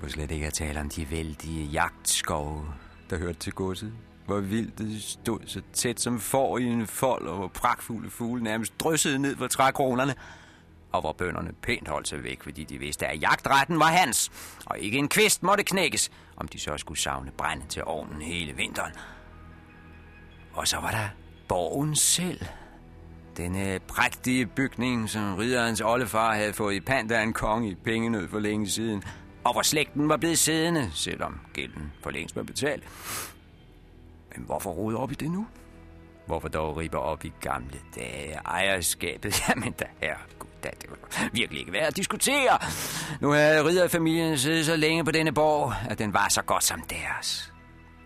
[0.00, 2.64] På slet ikke at tale om de vældige jagtskove,
[3.10, 3.92] der hørte til godset.
[4.26, 8.42] hvor vildt det stod så tæt som får i en fold, og hvor pragtfulde fugle
[8.42, 10.14] nærmest dryssede ned fra trækronerne,
[10.92, 14.30] og hvor bønderne pænt holdt sig væk, fordi de vidste, at jagtretten var hans,
[14.66, 18.52] og ikke en kvist måtte knækkes, om de så skulle savne brænde til ovnen hele
[18.52, 18.92] vinteren.
[20.52, 21.08] Og så var der
[21.48, 22.40] borgen selv.
[23.36, 28.28] Denne prægtige bygning, som ridderens oldefar havde fået i pant af en konge i pengenød
[28.28, 29.02] for længe siden,
[29.44, 32.84] og hvor slægten var blevet siddende, selvom gælden for længst var betalt.
[34.36, 35.46] Men hvorfor rode op i det nu?
[36.26, 38.34] Hvorfor dog ribe op i gamle dage?
[38.44, 40.16] Ejerskabet, jamen da her,
[40.64, 42.58] da, det var virkelig ikke værd at diskutere.
[43.20, 46.82] Nu havde ridderfamilien siddet så længe på denne borg, at den var så godt som
[46.82, 47.52] deres.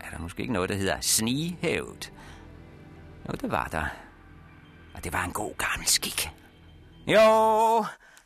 [0.01, 2.13] Er der måske ikke noget, der hedder snigehævd?
[3.29, 3.87] Jo, det var der.
[4.95, 6.31] Og det var en god gammel skik.
[7.07, 7.85] Jo,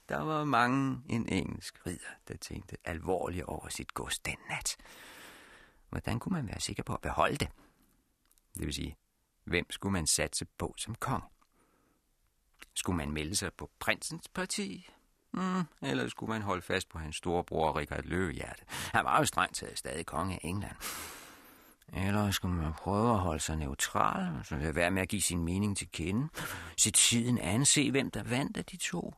[0.08, 4.76] der var mange en engelsk ridder, der tænkte alvorligt over sit gods den nat.
[5.90, 7.48] Hvordan kunne man være sikker på at beholde det?
[8.58, 8.96] Det vil sige,
[9.44, 11.24] hvem skulle man satse på som kong?
[12.76, 14.88] Skulle man melde sig på prinsens parti?
[15.32, 18.62] Mm, eller skulle man holde fast på hans storebror Richard Løvehjerte?
[18.68, 20.76] Han var jo strengt taget stadig konge af England.
[21.92, 25.44] Eller skulle man prøve at holde sig neutral, så lade være med at give sin
[25.44, 26.28] mening til kende?
[26.76, 29.14] Se tiden anse, hvem der vandt af de to?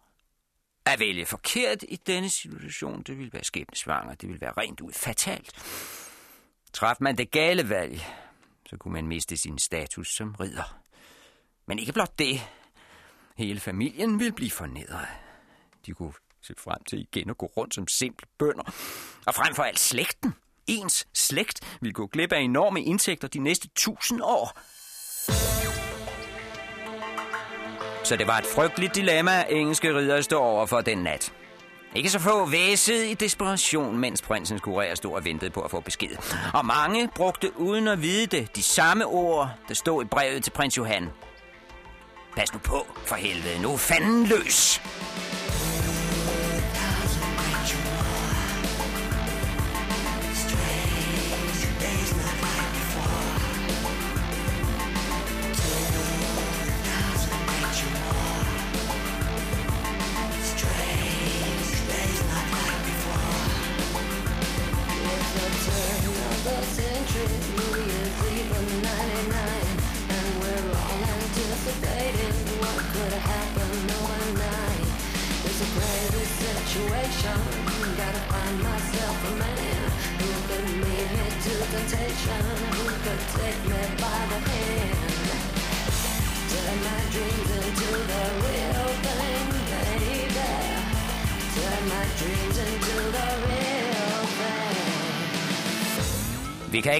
[0.87, 4.93] At vælge forkert i denne situation, det ville være skæbnesvanger, det ville være rent ud
[4.93, 5.53] fatalt.
[6.73, 8.01] Træf man det gale valg,
[8.67, 10.81] så kunne man miste sin status som ridder.
[11.67, 12.41] Men ikke blot det.
[13.39, 15.07] Hele familien ville blive fornedret.
[15.86, 16.12] De kunne
[16.43, 18.62] se frem til igen at gå rundt som simple bønder.
[19.26, 20.34] Og frem for alt slægten.
[20.66, 24.59] Ens slægt ville gå glip af enorme indtægter de næste tusind år.
[28.05, 31.32] Så det var et frygteligt dilemma, engelske ridder stod over for den nat.
[31.97, 35.80] Ikke så få væsede i desperation, mens prinsen kurér stod og ventede på at få
[35.80, 36.16] besked.
[36.55, 40.51] Og mange brugte uden at vide det de samme ord, der stod i brevet til
[40.51, 41.09] prins Johan.
[42.39, 44.80] Pas nu på, for helvede, nu er fanden løs!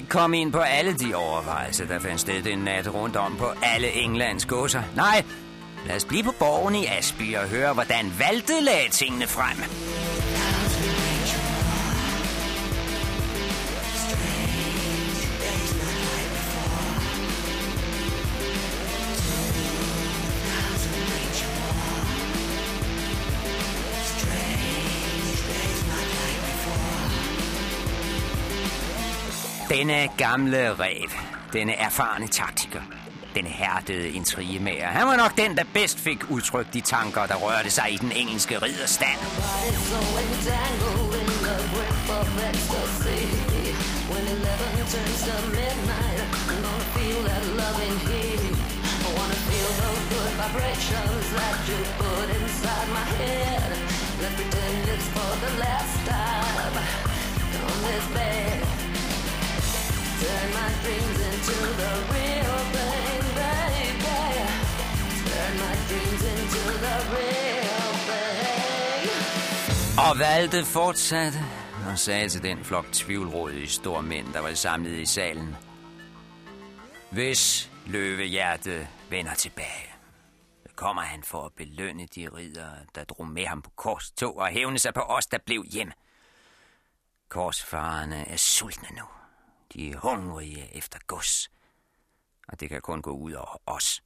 [0.09, 3.91] Komme ind på alle de overvejelser, der fandt sted den nat rundt om på alle
[3.91, 4.81] Englands godser.
[4.95, 5.23] Nej,
[5.87, 9.98] lad os blive på borgen i Asby og høre, hvordan Valde lagde tingene frem.
[29.69, 31.09] Denne gamle rev,
[31.53, 32.81] denne erfarne taktiker,
[33.35, 37.69] den hærdede intrigemager, han var nok den, der bedst fik udtrykt de tanker, der rørte
[37.69, 39.19] sig i den engelske ridderstand.
[50.53, 53.69] vibrations that you put inside my head.
[54.21, 56.75] Let's pretend it's for the last time
[57.65, 58.78] on this bed.
[60.23, 64.21] Turn my dreams into the real thing, baby.
[65.29, 69.09] Turn my dreams into the real thing.
[70.09, 71.39] Og valgte fortsatte
[71.89, 75.55] og sagde til den flok tvivlrådige store mænd, der var samlet i salen.
[77.11, 79.93] Hvis løvehjerte vender tilbage,
[80.67, 84.47] så kommer han for at belønne de ridere, der drog med ham på korstog og
[84.47, 85.91] hævne sig på os, der blev hjem.
[87.29, 89.18] Korsfarerne er sultne nu.
[89.73, 91.51] De er hungrige efter gods.
[92.47, 94.03] Og det kan kun gå ud over os.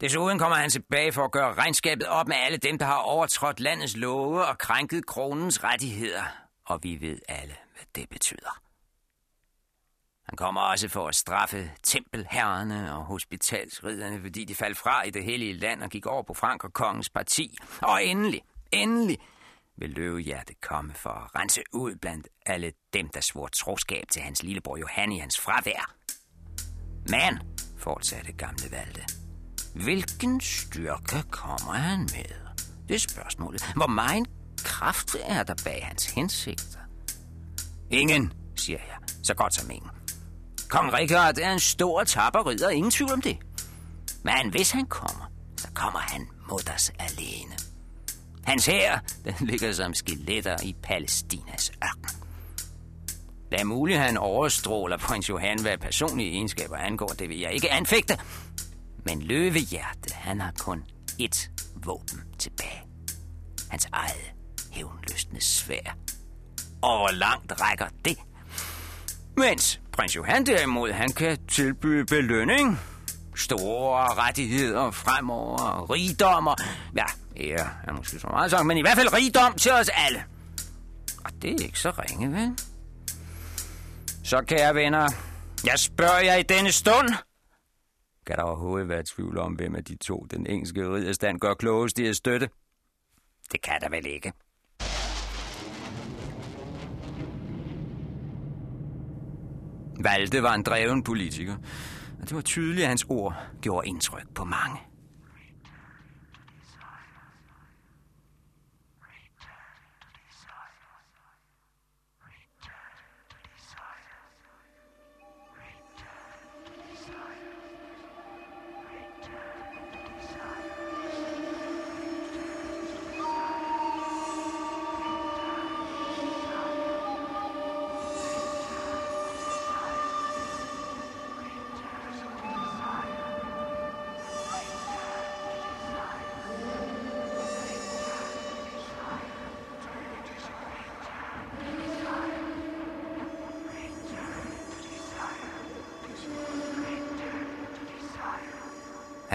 [0.00, 3.60] Desuden kommer han tilbage for at gøre regnskabet op med alle dem, der har overtrådt
[3.60, 6.22] landets love og krænket kronens rettigheder.
[6.64, 8.60] Og vi ved alle, hvad det betyder.
[10.28, 15.24] Han kommer også for at straffe tempelherrerne og hospitalsridderne, fordi de faldt fra i det
[15.24, 17.58] hellige land og gik over på Frank og kongens parti.
[17.82, 19.18] Og endelig, endelig
[19.78, 24.42] vil løvehjerte komme for at rense ud blandt alle dem, der svor troskab til hans
[24.42, 25.94] lillebror Johan i hans fravær.
[27.08, 27.38] Men,
[27.78, 29.04] fortsatte gamle Valde,
[29.74, 32.48] hvilken styrke kommer han med?
[32.88, 33.72] Det er spørgsmålet.
[33.76, 34.28] Hvor meget
[34.64, 36.78] kraft er der bag hans hensigter?
[37.90, 38.96] Ingen, siger jeg.
[39.22, 39.90] Så godt som ingen.
[40.68, 43.38] Kong Richard er en stor tapper ridder, ingen tvivl om det.
[44.22, 47.67] Men hvis han kommer, så kommer han mod os alene.
[48.48, 52.28] Hans hær, den ligger som skeletter i Palæstinas ørken.
[53.50, 57.52] Det er muligt, at han overstråler prins Johan, hvad personlige egenskaber angår, det vil jeg
[57.52, 58.18] ikke anfægte.
[59.04, 60.84] Men løvehjerte, han har kun
[61.22, 61.50] ét
[61.84, 62.82] våben tilbage.
[63.70, 64.32] Hans eget
[64.70, 65.96] hævnløsende svær.
[66.82, 68.16] Og hvor langt rækker det?
[69.36, 72.80] Mens prins Johan derimod, han kan tilbyde belønning.
[73.36, 76.54] Store rettigheder fremover, rigdommer.
[76.96, 77.04] Ja,
[77.38, 80.24] ære er måske så meget sagt, men i hvert fald rigdom til os alle.
[81.24, 82.58] Og det er ikke så ringe, vel?
[84.24, 85.08] Så kære venner,
[85.64, 87.08] jeg spørger jer i denne stund.
[88.26, 91.98] Kan der overhovedet være tvivl om, hvem af de to den engelske ridderstand gør klogest
[91.98, 92.48] i at støtte?
[93.52, 94.32] Det kan der vel ikke.
[100.00, 101.56] Valde var en dreven politiker,
[102.20, 104.78] og det var tydeligt, at hans ord gjorde indtryk på mange.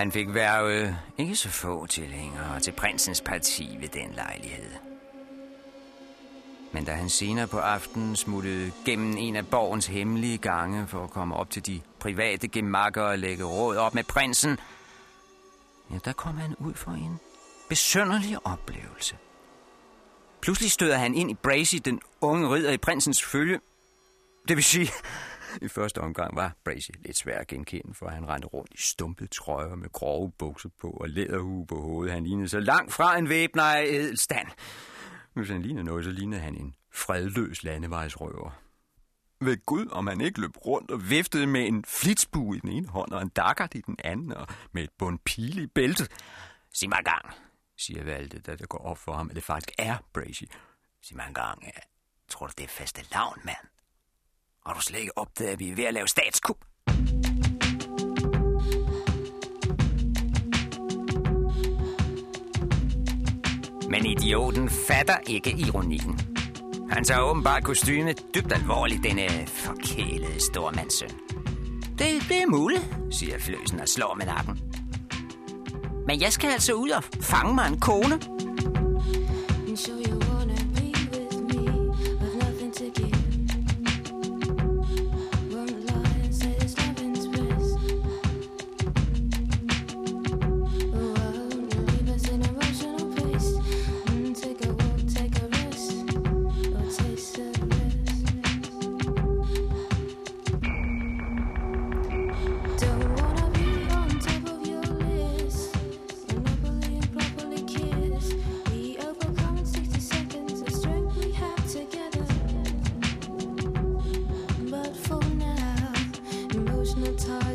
[0.04, 4.72] Han fik værvet ikke så få tilhængere til prinsens parti ved den lejlighed.
[6.72, 11.10] Men da han senere på aftenen smuttede gennem en af borgens hemmelige gange for at
[11.10, 14.58] komme op til de private gemakker og lægge råd op med prinsen,
[15.92, 17.20] ja, der kom han ud for en
[17.70, 19.18] besønderlig oplevelse.
[20.42, 23.60] Pludselig støder han ind i Bracy, den unge ridder i prinsens følge.
[24.48, 24.90] Det vil sige,
[25.62, 29.32] i første omgang var Bracy lidt svær at genkende, for han rendte rundt i stumpet
[29.32, 32.14] trøjer med grove bukser på og læderhue på hovedet.
[32.14, 34.48] Han lignede så langt fra en væbner af edelstand.
[35.34, 38.60] Hvis han lignede noget, så lignede han en fredløs landevejsrøver.
[39.42, 42.88] Ved Gud, om han ikke løb rundt og viftede med en flitsbue i den ene
[42.88, 46.12] hånd og en dakkert i den anden og med et bund pile i bæltet.
[46.74, 47.26] Sig mig gang,
[47.78, 50.44] siger Valde, da det går op for ham, at det faktisk er Bracy.
[51.02, 51.64] Sig mig gang,
[52.30, 53.73] tror du, det er faste lavn, mand?
[54.66, 56.58] Og du slet ikke opdaget, at vi er ved at lave statskup?
[63.90, 66.20] Men idioten fatter ikke ironien.
[66.90, 71.10] Han tager åbenbart kostymet dybt alvorligt, denne forkælede stormandssøn.
[71.98, 74.60] Det, det er muligt, siger fløsen og slår med nakken.
[76.08, 78.20] Men jeg skal altså ud og fange mig en kone.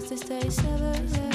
[0.08, 1.27] to stay severed.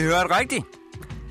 [0.00, 0.64] I hørte rigtigt.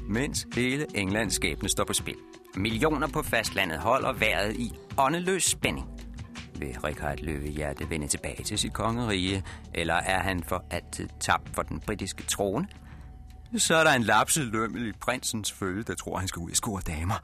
[0.08, 2.16] Mens hele Englands skæbne står på spil.
[2.56, 5.88] Millioner på fastlandet holder vejret i åndeløs spænding.
[6.56, 9.44] Vil Richard Løvehjerte vende tilbage til sit kongerige,
[9.74, 12.68] eller er han for altid tabt for den britiske trone?
[13.58, 16.56] Så er der en lapset lømmel i prinsens følge, der tror, han skal ud i
[16.56, 17.20] score damer.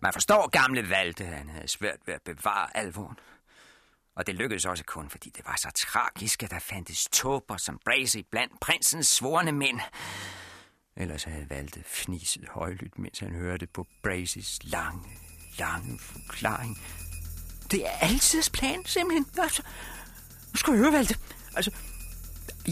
[0.00, 3.16] Man forstår gamle Valde, han havde svært ved at bevare alvoren.
[4.18, 7.80] Og det lykkedes også kun, fordi det var så tragisk, at der fandtes tåber som
[7.84, 9.80] Bracy blandt prinsens svorne mænd.
[10.96, 15.08] Ellers havde Valde fniset højlydt, mens han hørte på Bracys lange,
[15.58, 16.78] lange forklaring.
[17.70, 19.26] Det er altid plan, simpelthen.
[19.38, 19.62] Altså,
[20.52, 21.14] nu skal du høre, Valde.
[21.56, 21.70] Altså,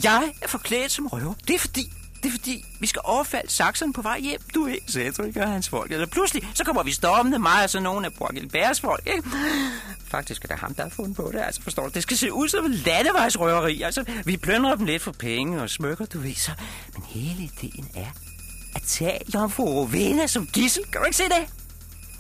[0.05, 1.35] jeg er forklædt som røver.
[1.35, 1.85] Det er fordi,
[2.27, 4.41] det er fordi, vi skal overfalde sakserne på vej hjem.
[4.55, 5.93] Du er sagde Cedric og hans folk.
[5.93, 9.29] Eller pludselig, så kommer vi stormende mig og så nogle af Borgil Bærs folk, ikke?
[10.09, 11.91] Faktisk er det ham, der har fundet på det, altså forstår du.
[11.95, 13.83] Det skal se ud som landevejsrøveri.
[13.83, 16.51] Altså, vi plønder dem lidt for penge og smykker, du ved så.
[16.95, 18.11] Men hele ideen er
[18.75, 20.85] at tage Jomfru Rovena som gissel.
[20.85, 21.49] Kan du ikke se det?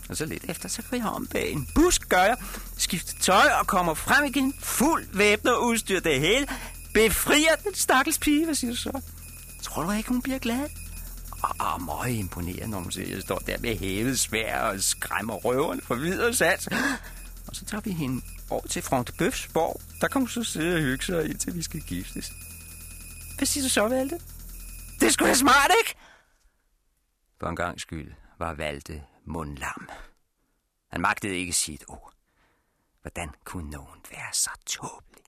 [0.08, 2.36] Og så lidt efter, så går jeg om bag en busk, gør jeg,
[2.76, 6.46] skifter tøj og kommer frem igen, fuld væbnet og udstyr det hele,
[6.94, 9.00] befrier den stakkels pige, hvad siger du så?
[9.66, 10.68] Tror du ikke, hun bliver glad?
[11.42, 15.34] Og, og meget imponeret, når hun ser, jeg står der med hævet svær og skræmmer
[15.34, 16.66] røven for videre sats.
[17.48, 19.80] Og så tager vi hende over til Frank Bøfs borg.
[20.00, 22.32] Der kommer så sidde og hygge sig, indtil vi skal giftes.
[23.36, 24.20] Hvad siger du så, Valde?
[25.00, 25.94] Det skulle da smart, ikke?
[27.40, 29.88] For en gang skyld var Valde mundlam.
[30.92, 32.12] Han magtede ikke sit ord.
[33.02, 35.24] Hvordan kunne nogen være så tåbelig?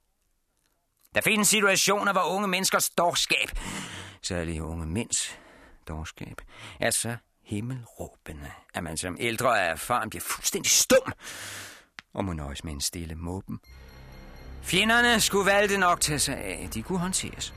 [1.15, 3.51] Der findes situationer, hvor unge menneskers dårskab,
[4.23, 5.39] særligt unge mænds
[5.89, 6.41] dårskab,
[6.81, 11.13] er så himmelråbende, at man som ældre af erfaren bliver fuldstændig stum
[12.15, 13.59] og må nøjes med en stille måben.
[14.63, 17.55] Fjenderne skulle valgte nok tage sig af, de kunne håndteres.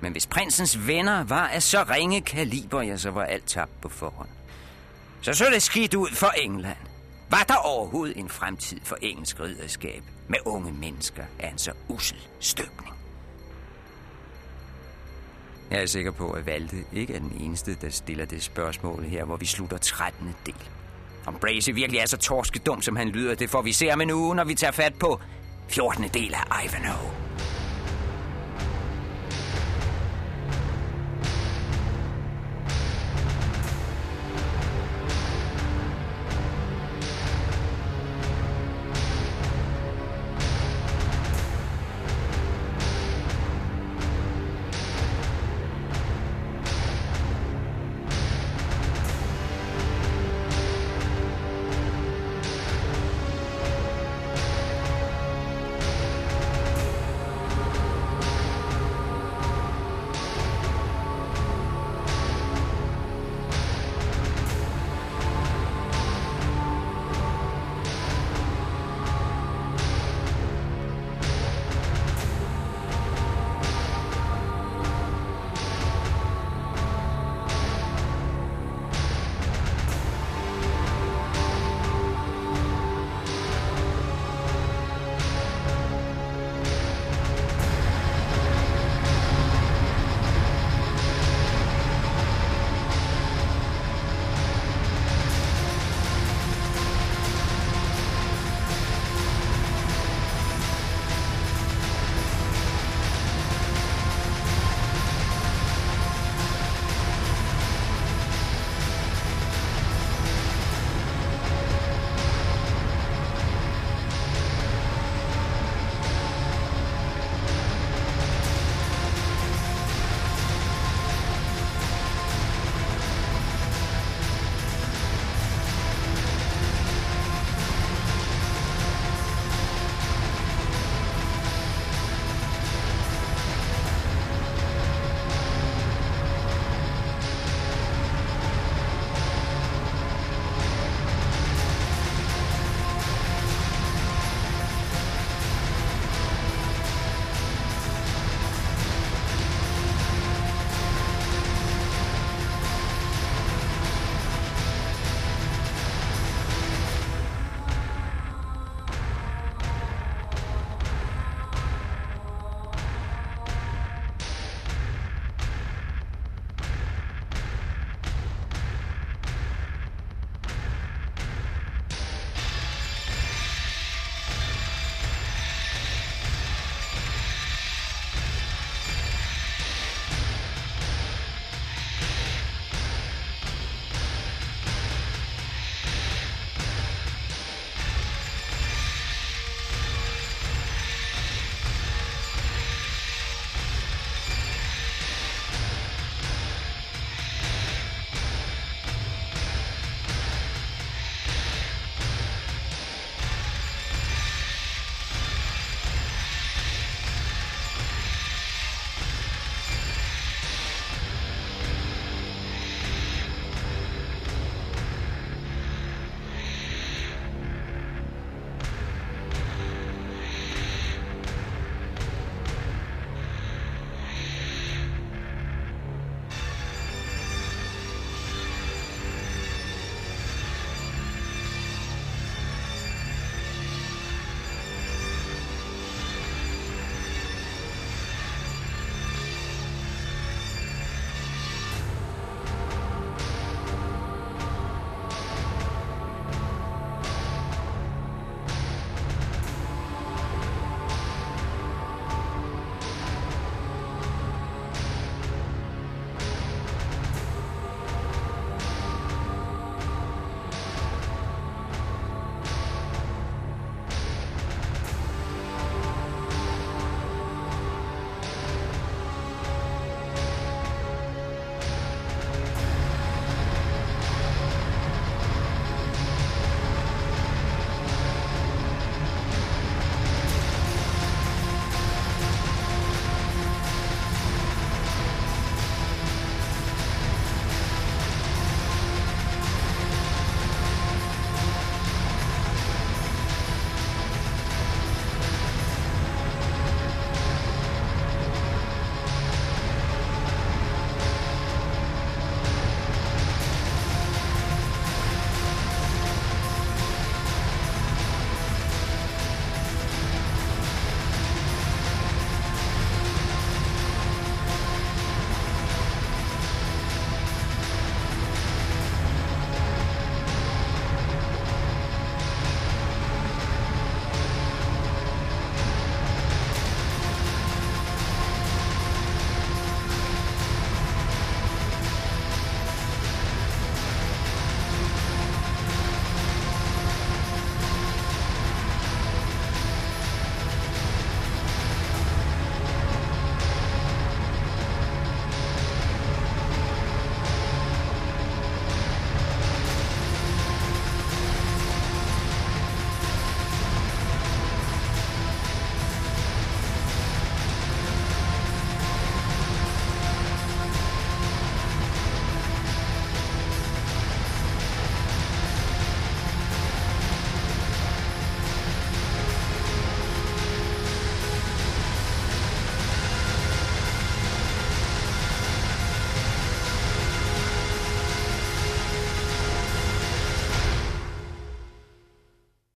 [0.00, 3.88] Men hvis prinsens venner var af så ringe kaliber, ja, så var alt tabt på
[3.88, 4.28] forhånd.
[5.22, 6.78] Så så det skidt ud for England.
[7.30, 12.18] Var der overhovedet en fremtid for engelsk ridderskab med unge mennesker af en så usel
[12.40, 13.01] støbning?
[15.72, 19.24] Jeg er sikker på, at Valde ikke er den eneste, der stiller det spørgsmål her,
[19.24, 20.34] hvor vi slutter 13.
[20.46, 20.54] del.
[21.26, 24.10] Om Brace virkelig er så torskedum, som han lyder, det får vi se om en
[24.10, 25.20] uge, når vi tager fat på
[25.68, 26.04] 14.
[26.14, 27.10] del af Ivanhoe.